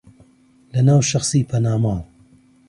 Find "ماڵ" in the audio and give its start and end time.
1.83-1.99